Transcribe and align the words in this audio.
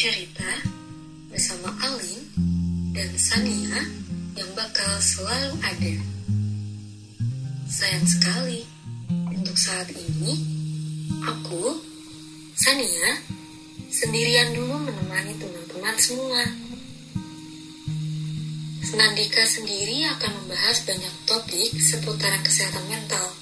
cerita 0.00 0.48
bersama 1.28 1.76
Alin 1.84 2.24
dan 2.96 3.12
Sania 3.20 3.84
yang 4.32 4.48
bakal 4.56 4.88
selalu 4.96 5.60
ada. 5.60 5.94
Sayang 7.68 8.08
sekali, 8.08 8.64
untuk 9.28 9.52
saat 9.60 9.92
ini, 9.92 10.40
aku, 11.20 11.84
Sania, 12.56 13.20
sendirian 13.92 14.56
dulu 14.56 14.80
menemani 14.88 15.36
teman-teman 15.36 15.96
semua. 16.00 16.48
Senandika 18.88 19.44
sendiri 19.44 20.08
akan 20.16 20.32
membahas 20.40 20.80
banyak 20.88 21.14
topik 21.28 21.76
seputaran 21.76 22.40
kesehatan 22.40 22.88
mental. 22.88 23.36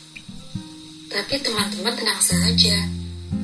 Tapi 1.06 1.38
teman-teman 1.38 1.94
tenang 1.94 2.18
saja, 2.18 2.76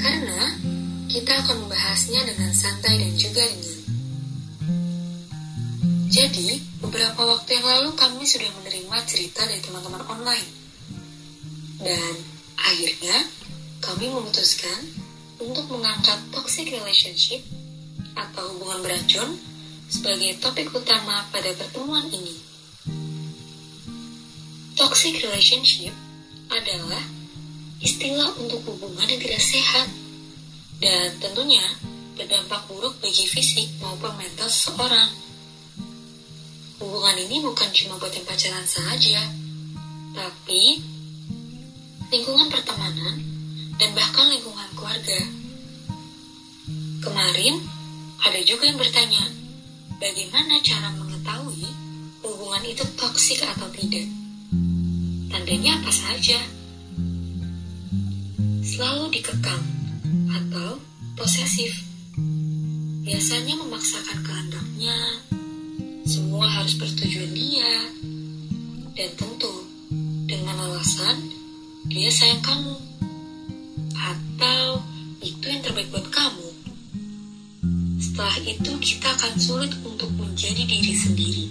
karena 0.03 0.74
kita 1.15 1.31
akan 1.47 1.71
membahasnya 1.71 2.27
dengan 2.27 2.51
santai 2.51 2.99
dan 2.99 3.15
juga 3.15 3.47
ringan. 3.47 3.79
Jadi, 6.11 6.59
beberapa 6.83 7.23
waktu 7.23 7.55
yang 7.55 7.67
lalu 7.71 7.91
kami 7.95 8.27
sudah 8.27 8.51
menerima 8.59 8.99
cerita 9.07 9.47
dari 9.47 9.63
teman-teman 9.63 10.03
online. 10.11 10.51
Dan 11.79 12.15
akhirnya, 12.59 13.31
kami 13.79 14.11
memutuskan 14.11 14.91
untuk 15.39 15.71
mengangkat 15.71 16.19
toxic 16.35 16.67
relationship 16.75 17.47
atau 18.19 18.51
hubungan 18.59 18.83
beracun 18.83 19.39
sebagai 19.87 20.35
topik 20.43 20.75
utama 20.75 21.31
pada 21.31 21.55
pertemuan 21.55 22.11
ini. 22.11 22.43
Toxic 24.75 25.23
relationship 25.23 25.95
adalah 26.51 27.07
istilah 27.79 28.35
untuk 28.43 28.67
hubungan 28.67 29.07
yang 29.07 29.23
tidak 29.23 29.43
sehat 29.43 29.87
dan 30.85 31.17
tentunya 31.17 31.65
berdampak 32.13 32.69
buruk 32.69 33.01
bagi 33.01 33.25
fisik 33.25 33.73
maupun 33.81 34.13
mental 34.21 34.53
seseorang. 34.53 35.09
Hubungan 36.77 37.17
ini 37.25 37.41
bukan 37.41 37.73
cuma 37.73 37.97
buat 37.97 38.13
yang 38.13 38.29
pacaran 38.29 38.69
saja, 38.69 39.25
tapi 40.13 40.85
lingkungan 42.13 42.53
pertemanan 42.53 43.17
dan 43.81 43.97
bahkan 43.97 44.29
lingkungan 44.29 44.69
keluarga. 44.77 45.21
Kemarin 47.01 47.65
ada 48.21 48.41
juga 48.45 48.69
yang 48.69 48.77
bertanya, 48.77 49.25
bagaimana 49.97 50.61
cara 50.61 50.93
mengetahui 51.01 51.65
hubungan 52.21 52.65
itu 52.69 52.85
toksik 53.01 53.41
atau 53.41 53.73
tidak? 53.73 54.05
Tandanya 55.33 55.81
apa 55.81 55.89
saja? 55.89 56.37
Selalu 58.61 59.09
dikekang 59.17 59.84
atau 60.35 60.83
posesif. 61.15 61.71
Biasanya 63.05 63.55
memaksakan 63.61 64.19
kehendaknya, 64.27 64.99
semua 66.05 66.47
harus 66.51 66.75
persetujuan 66.75 67.31
dia, 67.31 67.75
dan 68.95 69.11
tentu 69.15 69.55
dengan 70.27 70.57
alasan 70.59 71.17
dia 71.87 72.11
sayang 72.11 72.43
kamu, 72.43 72.77
atau 73.95 74.83
itu 75.23 75.45
yang 75.47 75.63
terbaik 75.63 75.91
buat 75.93 76.07
kamu. 76.11 76.51
Setelah 78.01 78.39
itu 78.47 78.73
kita 78.79 79.09
akan 79.11 79.35
sulit 79.37 79.73
untuk 79.83 80.11
menjadi 80.15 80.63
diri 80.63 80.95
sendiri. 80.95 81.47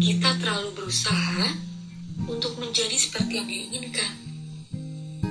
Kita 0.00 0.40
terlalu 0.40 0.72
berusaha 0.72 1.52
untuk 2.24 2.56
menjadi 2.56 2.96
seperti 2.96 3.32
yang 3.36 3.48
diinginkan. 3.48 4.12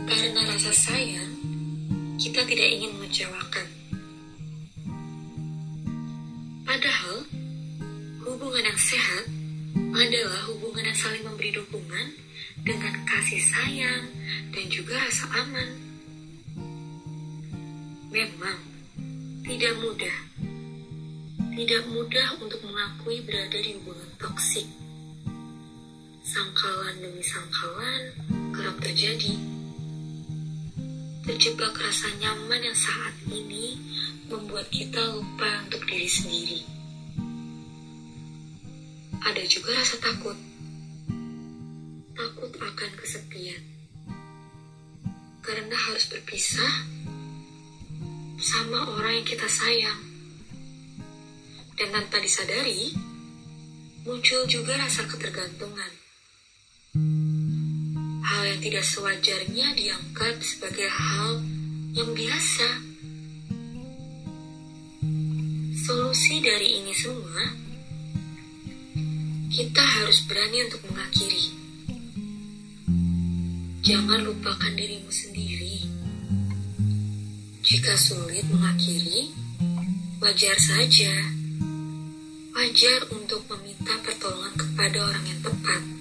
Karena 0.05 0.41
rasa 0.53 0.69
sayang, 0.69 1.48
kita 2.19 2.43
tidak 2.43 2.67
ingin 2.67 2.91
mengecewakan. 2.99 3.67
Padahal, 6.67 7.23
hubungan 8.27 8.63
yang 8.67 8.75
sehat 8.75 9.25
adalah 9.95 10.51
hubungan 10.51 10.83
yang 10.83 10.99
saling 10.99 11.23
memberi 11.23 11.55
dukungan 11.55 12.07
dengan 12.67 12.91
kasih 13.07 13.39
sayang 13.39 14.11
dan 14.51 14.65
juga 14.67 14.99
rasa 14.99 15.31
aman. 15.31 15.69
Memang, 18.11 18.59
tidak 19.47 19.79
mudah. 19.79 20.17
Tidak 21.55 21.83
mudah 21.87 22.27
untuk 22.43 22.59
mengakui 22.67 23.23
berada 23.23 23.55
di 23.63 23.79
hubungan 23.79 24.11
toksik. 24.19 24.67
Sangkalan 26.27 26.99
demi 26.99 27.23
sangkalan 27.23 28.01
kerap 28.51 28.75
terjadi. 28.83 29.58
Terjebak 31.29 31.77
rasa 31.77 32.09
nyaman 32.17 32.57
yang 32.57 32.73
saat 32.73 33.13
ini 33.29 33.77
membuat 34.33 34.65
kita 34.73 34.97
lupa 35.13 35.61
untuk 35.61 35.85
diri 35.85 36.09
sendiri. 36.09 36.65
Ada 39.21 39.45
juga 39.45 39.77
rasa 39.77 40.01
takut. 40.01 40.33
Takut 42.17 42.49
akan 42.49 42.91
kesepian. 42.97 43.61
Karena 45.45 45.77
harus 45.77 46.09
berpisah 46.09 46.73
sama 48.41 48.89
orang 48.97 49.21
yang 49.21 49.27
kita 49.29 49.45
sayang. 49.45 50.01
Dan 51.77 51.93
tanpa 51.93 52.17
disadari, 52.25 52.89
muncul 54.01 54.49
juga 54.49 54.81
rasa 54.81 55.05
ketergantungan. 55.05 56.08
Hal 58.39 58.55
yang 58.55 58.63
tidak 58.63 58.87
sewajarnya 58.87 59.67
dianggap 59.75 60.39
sebagai 60.39 60.87
hal 60.87 61.43
yang 61.91 62.07
biasa. 62.15 62.67
Solusi 65.83 66.39
dari 66.39 66.79
ini 66.79 66.95
semua, 66.95 67.43
kita 69.51 69.83
harus 69.83 70.23
berani 70.23 70.71
untuk 70.71 70.79
mengakhiri. 70.87 71.45
Jangan 73.83 74.23
lupakan 74.23 74.71
dirimu 74.71 75.11
sendiri. 75.11 75.83
Jika 77.59 77.91
sulit 77.99 78.47
mengakhiri, 78.47 79.35
wajar 80.23 80.55
saja. 80.55 81.11
Wajar 82.55 83.03
untuk 83.11 83.43
meminta 83.51 83.99
pertolongan 83.99 84.55
kepada 84.55 85.11
orang 85.11 85.27
yang 85.27 85.43
tepat. 85.43 85.98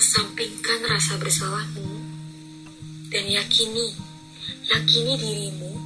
Kesampingkan 0.00 0.80
rasa 0.88 1.20
bersalahmu 1.20 2.00
dan 3.12 3.20
yakini, 3.28 3.92
yakini 4.64 5.12
dirimu 5.12 5.76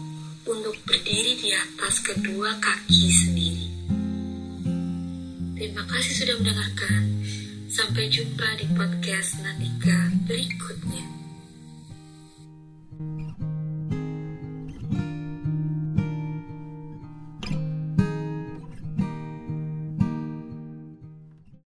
untuk 0.47 0.79
berdiri 0.87 1.35
di 1.35 1.51
atas 1.51 1.99
kedua 1.99 2.55
kaki 2.63 3.11
sendiri. 3.11 3.67
Terima 5.59 5.83
kasih 5.91 6.15
sudah 6.15 6.35
mendengarkan. 6.39 7.03
Sampai 7.67 8.07
jumpa 8.07 8.55
di 8.55 8.71
podcast 8.79 9.43
Nandika 9.43 10.15
berikutnya. 10.31 11.24